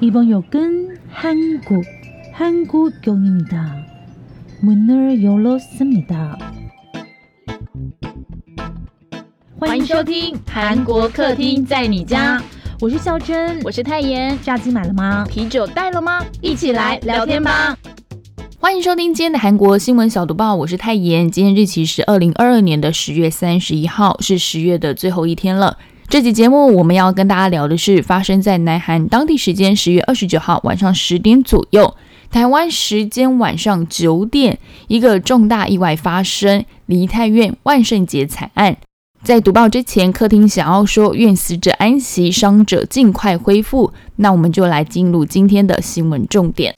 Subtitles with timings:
[0.00, 1.84] 이번 역은 한국,
[2.32, 3.86] 한국역입니다.
[4.62, 6.38] 문을 열었습니다.
[9.58, 12.42] 欢迎收听韩国客厅在你家，
[12.80, 14.38] 我是孝珍，我是泰妍。
[14.42, 15.26] 炸鸡买了吗？
[15.28, 16.24] 啤酒带了吗？
[16.40, 17.76] 一起来聊天吧。
[18.58, 21.30] 欢迎收听今天的韩国新闻小读报，我是泰妍。
[21.30, 25.78] 今天日期是二零二二年的十月三十一号，是十月的最后一天了。
[26.07, 31.95] 这期节目我们要跟大家聊的是发生在南韩当地时间十月二十九号晚上十点左右，
[32.31, 38.77] 台湾时间晚上九点，一个重大意外发生——梨泰院万圣节惨案。
[39.23, 43.91] 在读报之前，客厅想要说愿死者安息，伤者尽快恢复。
[44.17, 46.75] 那我们就来进入今天的新闻重点。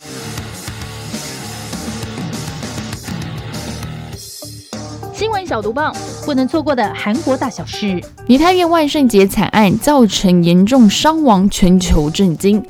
[5.17, 5.91] 新闻小毒报，
[6.25, 7.99] 不能错过的韩国大小事。
[8.27, 12.63] 梨泰院万圣节惨案造成严重伤亡，全球震惊。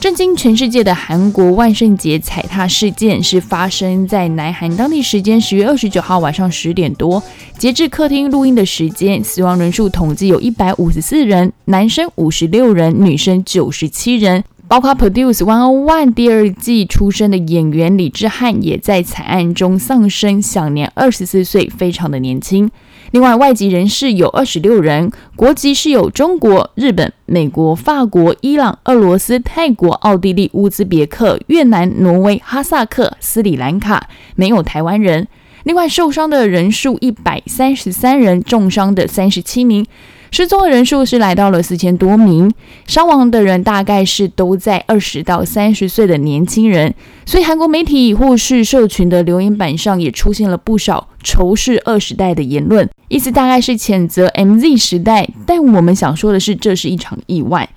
[0.00, 7.22] 震惊全世界的韩国万圣节踩踏事件是发生在南韩当地时间十月二十九号晚上十点多。
[7.56, 14.42] 截至客厅录音的时间，死亡人数统计有一百五十四人，男生五十六人，女生九十七人。
[14.66, 22.70] 包括《Produce One O One》第二季出生的演员李智翰也在惨案中丧生，享年二十四岁，非常的年轻。
[23.10, 35.28] 另外，外籍人士有二十六人，国籍是有中国、日本、美国、法国、伊朗、俄罗斯、泰国、奥地利、乌兹别克、越南、挪威、哈萨克、斯里兰卡，没有台湾人。
[35.64, 39.86] 另外，受伤的人数一百三十三人，重伤的三十七名。
[40.34, 42.52] 失踪的人数是来到了四千多名，
[42.88, 46.92] 伤亡的人大概是都在二十到三十岁的年轻人，
[47.24, 55.28] 所以韩国媒体或是社群的留言板上也出现了不少仇视二时代的言论，意思大概是谴责 MZ 时代。
[55.46, 57.70] 但我们想说的是，这是一场意外。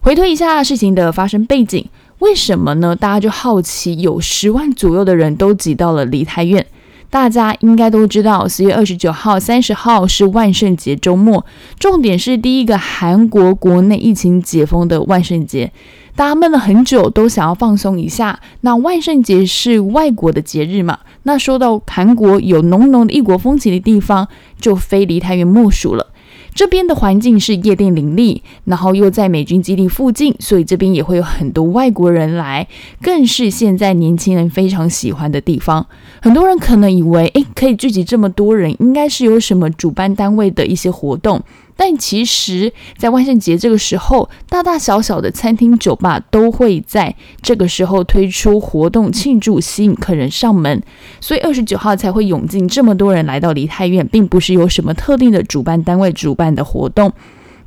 [0.00, 1.86] 回推一下事情的发生背景，
[2.20, 2.96] 为什么呢？
[2.96, 6.64] 大家就好奇，有十万左右的人都挤到了梨泰院。
[7.12, 11.44] 大家应该都知道，四月二十九号、三十号是万圣节周末，
[11.78, 15.70] 重点是第一个韩国国内疫情解封的万圣节。
[16.16, 18.40] 大家闷了很久，都想要放松一下。
[18.62, 21.00] 那万圣节是外国的节日嘛？
[21.24, 24.26] 那说到韩国有浓浓的异国风情的地方，
[24.58, 26.06] 就非梨泰院莫属了。
[26.54, 32.68] 这边的环境是夜店林立，然后又在美军基地附近，所以这边也会有很多外国人来，
[33.00, 35.86] 更是现在年轻人非常喜欢的地方。
[36.20, 41.42] 很多人可能以为，诶，可以聚集这么多人，应该是有什么主办单位的一些活动。
[41.74, 50.82] 但其实，在万圣节这个时候，大大小小的餐厅、酒吧都会在这个时候推出活动庆祝，吸引客人上门。
[51.20, 57.12] 所以二十九号才会涌进这么多人来到梨泰院，并不是有什么特定的主办单位主办的活动。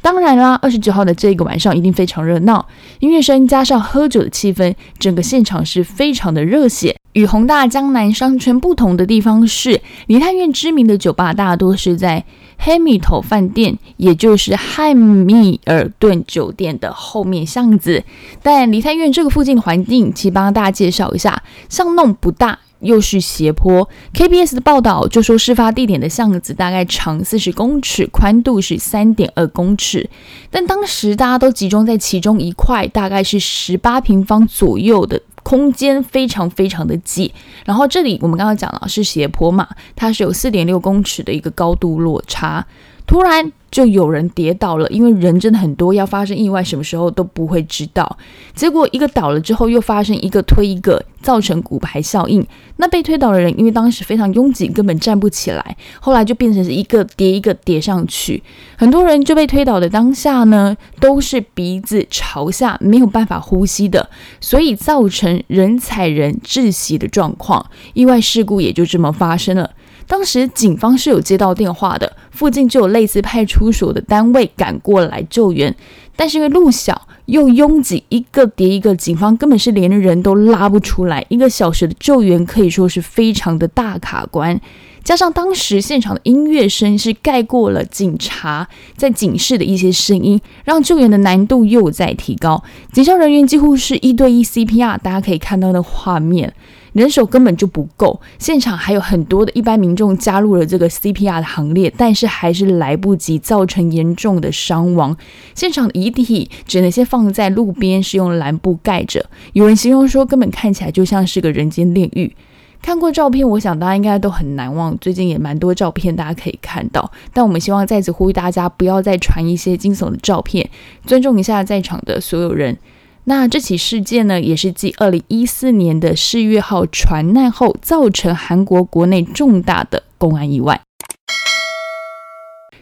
[0.02, 2.68] 当然啦，二十九号的这个晚上一定非常热闹，
[3.00, 6.96] 音乐声加上喝酒的气氛，整个现场是非常的热血。
[7.14, 12.24] 与宏大江南商圈不同的地方是，梨泰院知名的酒吧大多是在。
[12.58, 18.04] 黑米头饭店，也就是汉密尔顿酒店的后面巷子。
[18.42, 23.88] 但梨泰院这个附近的环境，其实帮大家介绍一下，巷弄不大，又是斜坡。
[24.14, 30.10] KBS 的报道就说，事发地点的巷子大概长四十公尺，宽度是三点二公尺。
[30.50, 35.22] 但当时大家都集中在其中一块，大概是十八平方左右的。
[35.46, 37.32] 空间非常非常的挤，
[37.66, 42.66] 然后这里我们刚刚讲了是斜坡嘛，它是有四点六公尺的一个高度落差，
[43.06, 43.52] 突然。
[43.72, 48.18] 就有人跌倒了，因为人真的很多，要发生意外什么时候都不会知道。
[48.54, 52.46] 结果一个倒了之后，又发生一个推一个，造成骨牌效应。
[52.78, 58.42] 那被推倒的人，因为当时非常拥挤，根本站不起来，后来就变成是一个叠一个叠上去。
[58.78, 67.70] 很多人就被推倒的当下呢，都是鼻子朝下，没有办法呼吸的，所以造成人踩人窒息的状况。
[67.94, 69.72] 意外事故也就这么发生了。
[70.08, 75.76] 当时警方是有接到电话的，附近就有类似派出所的单位赶过来救援，
[76.16, 84.60] 但是因为路小又拥挤，一个叠一个，警方根本是连人都拉不出来，一个小时的救援可以说是非常的大卡关。
[85.04, 88.68] 加上当时现场的音乐声是盖过了警察
[88.98, 92.64] 在警示的一些声音，让救援的难度又在提高。
[92.92, 96.54] 警消人员几乎是一对一 CPR，大家可以看到的画面。
[96.96, 105.18] 人手根本就不够，现场还有很多的一般民众加入了这个 CPR 的行列，但是还是来不及，造成严重的伤亡。
[105.54, 109.26] 现场的遗体只能先放在路边，是用蓝布盖着。
[109.52, 112.34] 有人形容说，根本看起来就像是个人间炼狱。
[112.82, 114.98] 看过照片，我想大家应该都很难忘。
[115.00, 117.12] 最近也蛮多照片，大家可以看到。
[117.34, 120.70] 但我们希望在此呼吁大家，不要再传一些惊悚的照片，
[121.06, 122.78] 尊重一下在场的所有人。
[123.28, 130.80] 那这起事件呢，也是继二零一四年的世越号船难后，造成韩国国内重大的公安意外。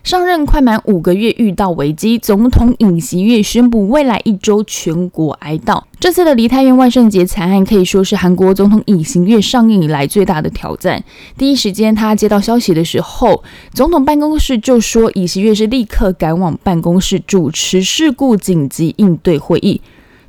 [0.03, 5.81] 上任快满五个月，遇到危机，总统尹锡悦宣布未来一周全国哀悼。
[5.97, 11.01] 这次的梨泰院万圣节惨案可以说是韩国总统尹锡悦上任以来最大的挑战。
[11.37, 13.41] 第一时间，他接到消息的时候，
[13.73, 19.79] 总统办公室就说，尹锡悦是立刻赶往办公室主持事故紧急应对会议。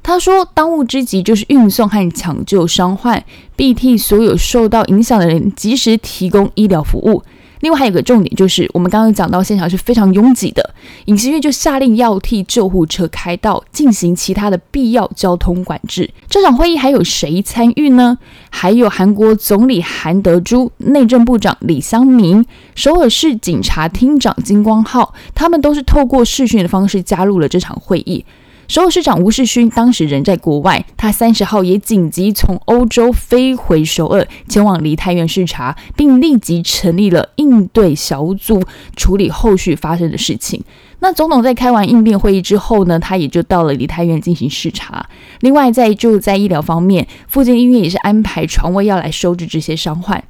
[0.04, 3.24] 他说，当务之急就是运送和抢救伤患，
[3.56, 7.22] 并替所有受到影响的人及时提供医疗服务。
[7.60, 10.74] 另外还有个重点，就是我们刚刚讲到现场是非常拥挤的，
[11.06, 16.10] 尹锡悦就下令要替救护车开道，进行其他的必要交通管制。
[16.28, 18.18] 这场会议还有谁参与呢？
[18.50, 28.22] 还有韩国总理韩德洙、内政部长李相明、首尔市警察厅长金光浩，他们都是透过视讯的方式加入了这场会议。
[28.66, 38.62] 首尔市长吴世勋当时人在国外，他三十号也紧急从欧洲飞回首尔，前往梨泰院视察，并立即成立了应对小组，
[38.96, 40.62] 处理后续发生的事情。
[41.00, 45.06] 那总统在开完应变会议之后呢，他也就到了梨泰院进行视察。
[45.40, 50.24] 另外，在就在医疗方面，附近医院也是安排床位要来收治这些伤患。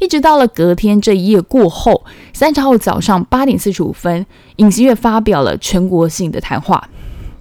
[0.00, 6.90] 一直到了隔天这一夜过后，三十号早上八点四十五分，尹锡悦发表了全国性的谈话。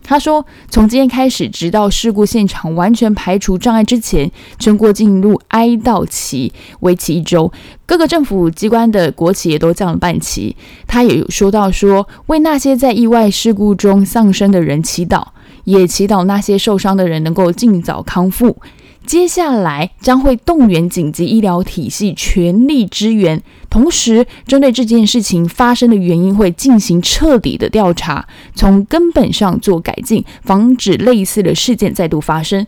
[0.08, 7.52] 他说：“从今天开始，直到事故现场完全排除障碍之前，全国进入哀悼期，为期一周。
[7.88, 10.56] 各个政府机关的国旗也都降了半旗。”
[10.86, 15.24] 他也有说到说：“为那些在意外事故中丧生的人祈祷，
[15.64, 18.58] 也祈祷那些受伤的人能够尽早康复。”
[19.06, 32.66] 接下来将会动员紧急医疗体系全力支援，同时针对这件事情发生的原因会进行彻底的调查，从根本上做改进，防止类似的事件再度发生。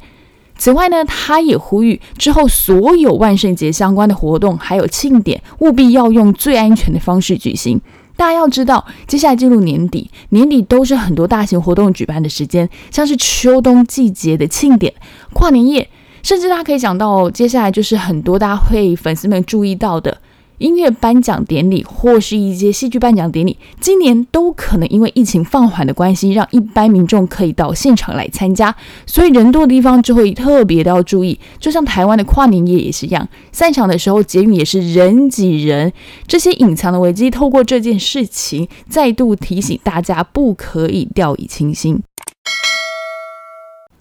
[0.57, 7.81] 此外呢，他也呼吁之后所有万圣节相关的活动还有庆典，务必要用最安全的方式举行。
[8.15, 14.93] 大家要知道，接下来进入年底，年底都是很多大型活动举办的时间，像是秋冬季节的庆典、
[15.33, 15.87] 跨年夜。
[16.27, 20.17] 甚至大家可以讲到，接下来就是很多大家会粉丝们注意到的
[20.57, 28.75] 音乐颁奖典礼，或是一些戏剧颁奖典礼，今年都可能因为疫情放缓的关系，让一般民众可以到现场来参加，
[29.05, 31.39] 所以人多的地方就会特别的要注意。
[31.61, 35.93] 就像台湾的跨年夜也是一样，散场的时候捷运也是人挤人，
[36.27, 42.03] 这些隐藏的危机，透过这件事情再度提醒大家，不可以掉以轻心。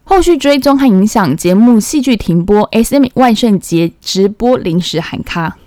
[0.09, 5.59] 后续追踪和影响节目戏剧停播，SM 万圣节直播临时喊卡。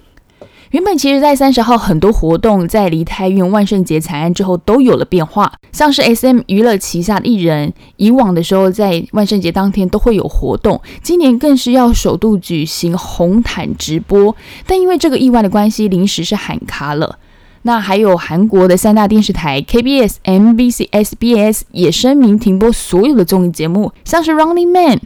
[0.71, 14.33] 原本其实，在三十号很多活动在离泰院万圣节惨案之后都有了变化，像是 SM 娱乐旗下的艺人，以往的时候在万圣节当天都会有活动，今年更是要首度举行红毯直播，
[14.65, 17.19] 但因为这个意外的关系，临时是喊卡了。
[17.63, 24.99] 那还有韩国的三大电视台 KBS、MBC、SBS 也声明停播所有的综艺节目，像是 Running Man、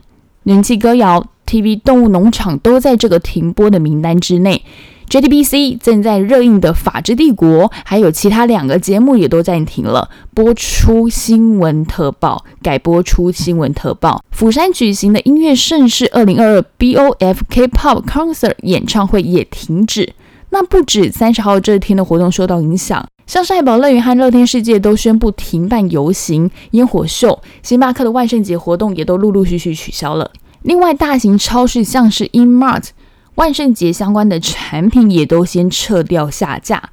[0.43, 4.63] 人气歌谣、TV 动物农场都在这个停播的名单之内。
[5.09, 11.07] JTBC 正在热映的《法治帝国》，还有其他两个节目也都暂停了播出。
[11.07, 14.23] 新闻特报改播出新闻特报。
[14.31, 20.13] 釜山举行的音乐盛事2022 BOF K-pop Concert 演唱会也停止。
[20.53, 30.29] 那不止三十号这天的活动受到影响，像是爱宝乐园和乐天世界都宣布停办游行、烟火秀，星巴克的万圣节活动也都陆陆续续取消了。
[30.61, 32.89] 另外，大型超市像是 InMart，
[33.33, 36.91] 万圣节相关的产品也都先撤掉下架。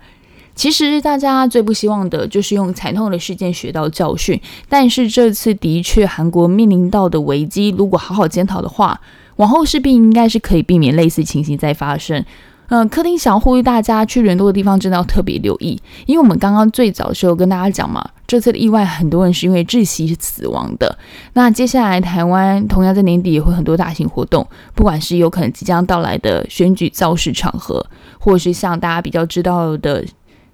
[0.55, 4.41] 其实大家最不希望的就是用惨痛的事件学到教训，
[4.71, 9.03] 但是这次的确韩国面临到的危机，如果好好检讨的话，
[9.37, 12.25] 往后势必应该是可以避免类似情形再发生。
[12.71, 20.97] 嗯，客厅想要呼吁大家去人多的地方真的要特别留意，因为我们刚刚最早的时候跟大家讲嘛，这次的意外很多人是因为窒息死亡的。
[21.33, 27.85] 那接下来台湾同样在年底也会很多大型活动，不管是有可能即将到来的选举造势场合，
[28.21, 30.05] 或是像大家比较知道的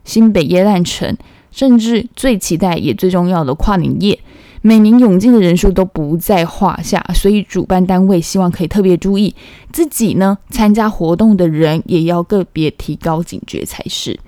[0.05, 1.15] 新北耶诞城，
[1.51, 4.19] 甚至最期待也最重要的跨年夜。
[4.67, 9.33] 每年涌进的人数都不在话下，所以主办单位希望可以特别注意
[9.73, 14.19] 自己呢，参加活动的人也要个别提高警觉才是。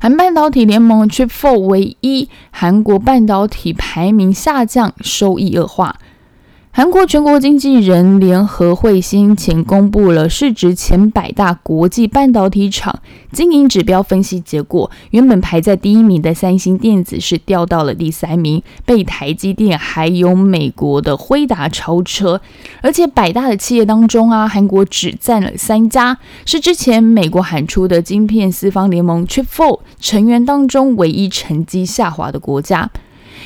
[0.00, 5.98] 韩半导体联盟 tripfou 唯一韩国半导体排名下降，收益恶化。
[6.74, 13.00] 韩国全国经纪人联合会先前公布了市值前百大国际半导体厂
[13.30, 22.40] 经营指标分析结果，原本排在第一名的三星电子是掉到了第三名，被台积电还有美国的辉达超车。
[22.80, 32.90] 而且百大的企业当中啊，韩国只占了三家，是之前美国喊出的晶片四方联盟 Chip Four 成员当中唯一成绩下滑的国家。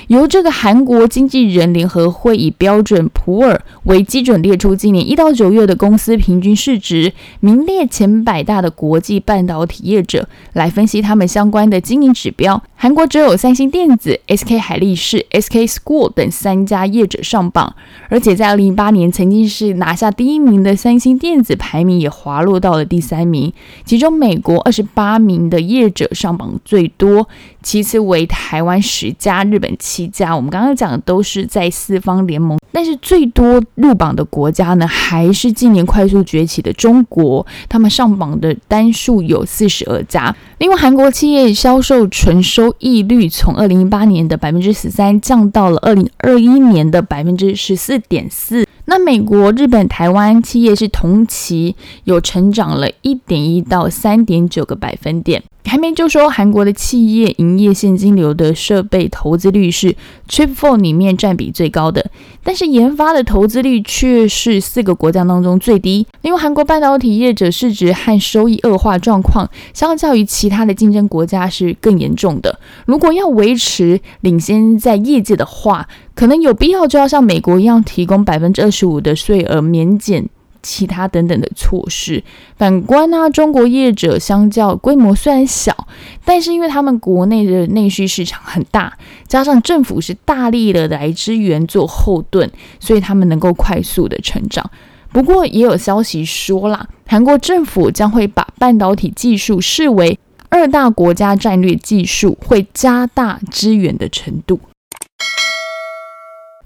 [0.08, 12.62] 由这个韩国经纪人联合会以标准普尔为基准，列出今年一到九月的公司平均市值，名列前百大的国际半导体业者，来分析他们相关的经营指标。
[12.78, 17.74] 韩国只有三星电子、SK 海力士、SK School 等三家业者上榜，
[18.08, 23.52] 而且在二零一八年曾经是拿下第一名的三星电子排名也滑落到了第三名。
[23.84, 27.28] 其中美国二十八名的业者上榜最多，
[27.62, 30.06] 其次为台湾十家，日本七。
[30.08, 40.34] 家，我们刚刚讲的都是在四方联盟，但是最多入榜的国家呢，还是近年快速崛起的中国，他们上榜的单数有四十二家。
[40.58, 48.66] 另外，韩国企业销售纯收收益率从二零一八年的百分之十三降到了二零二一年的百分之十四点四。
[48.86, 55.44] 那美国、日本、台湾企业是同期有成长了一点一到三点九个百分点。
[55.66, 59.94] 还没就说韩国的企业营业现金流的设备投资率是
[60.28, 62.10] Trip Four 里面占比最高的，
[62.42, 66.06] 但是研发的投资率却是四个国家当中最低。
[66.22, 72.58] 因为韩国半导体业者市值和收益恶化状况，相较于其他的竞争国家是更严重的。
[72.86, 80.28] 如果要维持领先在业界的话，可能有必要就要像美国一样提供百分之二十五的税额免减。
[80.66, 82.22] 其他等等的措施。
[82.56, 85.86] 反观呢，中国业者相较规模虽然小，
[86.24, 88.92] 但是因为他们国内的内需市场很大，
[89.28, 94.68] 加上政府是大力的来支援做后盾，所以他们能够快速的成长。
[95.12, 100.18] 不过也有消息说啦，韩国政府将会把半导体技术视为
[100.48, 104.58] 二大国家战略技术，会加大支援的程度。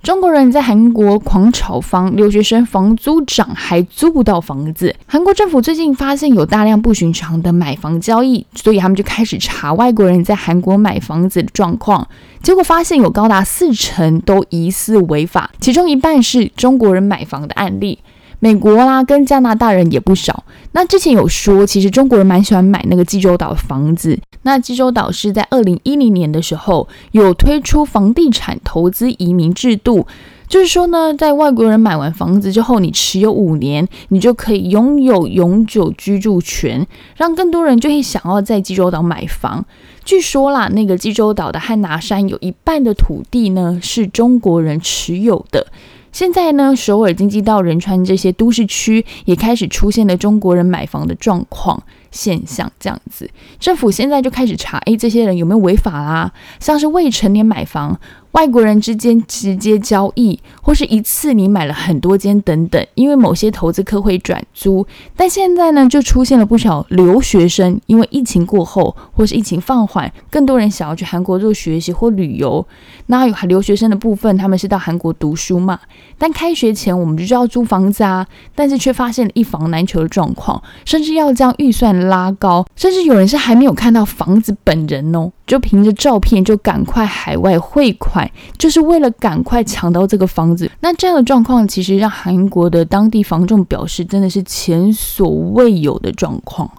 [0.02, 4.97] 中国人在韩国狂炒房，留学生房租涨还租不到房子。
[5.07, 12.09] 韩国政府最近发现有大量不寻常的买房交易，所以他们就开始查外国人在韩国买房子的状况。
[12.42, 17.99] 结果发现有高达四成都疑似违法，其中一半是中国人买房的案例。
[18.41, 20.45] 美国啦，跟加拿大人也不少。
[20.73, 24.19] 那之前有说，其实中国人蛮喜欢买那个济州岛的房子。
[24.43, 30.07] 那济州岛是在二零一零年的时候有推出房地产投资移民制度，
[30.49, 39.63] 就是说呢，在外国人买完房子之后，你持有五年，你就可以拥有永久居住权，让更多人就会想要在济州岛买房。
[40.03, 45.67] 据说啦，那个济州岛的汉拿山有一半的土地呢是中国人持有的。
[46.12, 56.33] 现在呢，首尔、经济到、仁川这些都市区也开始出现了中国人买房的状况现象，这样子，政府现在就开始查，诶，这些人有没有违法啦？
[56.59, 57.99] 像是未成年买房。
[58.33, 64.87] 外国人之间直接交易，或是一次你买了很多间等等，因为某些投资客会转租。
[65.17, 72.65] 但现在呢，就出现了不少留学生，因为疫情过后或是疫情放缓，更多人想要去韩国做学习或旅游。
[73.07, 75.81] 那有留学生的部分，他们是到韩国读书嘛？
[76.17, 85.33] 但开学前我们就要租房子啊，但是却发现一房难求的状况，甚至要将预算拉高，甚至有人是还没有看到房子本人哦。
[85.50, 90.71] 就凭着照片就赶快海外汇款，就是为了赶快抢到这个房子。
[90.78, 96.71] 那这样的状况，其实让韩国的当地房仲表示，真的是前所未有的状况。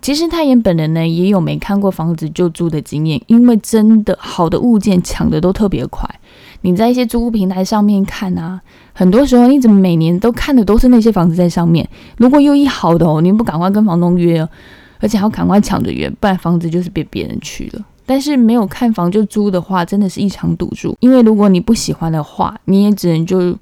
[0.00, 6.04] 其实泰妍本人呢，也有没看过房子就租的经验，因为真的好的物件抢的都特别快。
[6.62, 8.60] 你在一些租屋平台上面看啊，
[8.92, 11.88] 很多时候你怎么每年都看的都是那些房子在上面？
[12.16, 14.44] 如果又一好的哦，你不赶快跟房东约，
[14.98, 17.84] 而且还要赶快抢着约，不然房子就是被别人去了。
[18.04, 20.96] 但是没有看房就租的话，真的是一场赌注。
[21.00, 23.56] 因为如果你不喜欢的话，你也只能就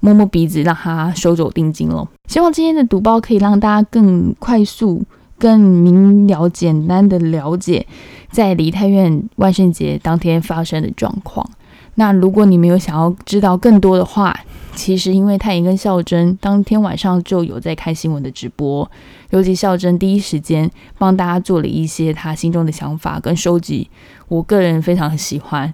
[0.00, 2.06] 摸摸鼻子，让他收走定金了。
[2.28, 5.02] 希望今天的赌包可以让大家更快速、
[5.38, 7.86] 更明了、简单的了解
[8.30, 11.48] 在梨泰院万圣节当天发生的状况。
[11.96, 14.38] 那如果你们有想要知道更多的话，
[14.74, 18.90] 其实因为太妍跟孝珍当天晚上就有在看新闻的直播。
[19.30, 23.90] 尤其孝珍第一时间帮大家做了一些他心中的想法跟收集，
[24.28, 25.72] 我个人非常喜欢，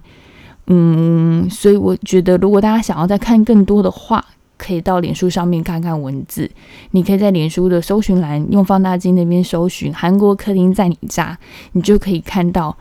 [0.67, 4.25] 嗯，所以我觉得如果大家想要再看更多的话，
[4.57, 6.49] 可以到脸书上面看看文字。
[6.91, 11.37] 你可以在脸书的搜寻栏用放大镜那边搜寻“韩国客厅在你家”，
[11.73, 12.75] 你就可以看到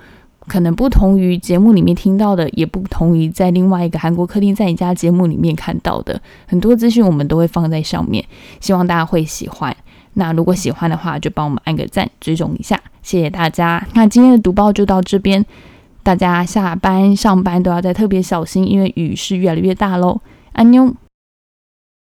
[0.48, 6.20] 可能不同于节目里面听到的，也不同于在另外一个韩国客厅在你家节目里面看到的。
[6.46, 8.24] 很多资讯我们都会放在上面，
[8.60, 9.74] 希望大家会喜欢。
[10.14, 13.86] 那如果喜欢的话，就帮我们按个赞，追踪一下，谢谢大家。
[13.94, 15.44] 那今天的读报就到这边，
[16.02, 20.20] 大家下班上班都要再特别小心，因为雨是越来越大喽。
[20.52, 20.94] 安妞。